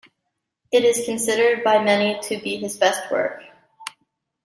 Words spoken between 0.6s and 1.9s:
It is considered by